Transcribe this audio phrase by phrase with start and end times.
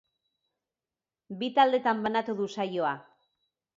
[1.43, 2.95] Bi taldetan banatu du saioa.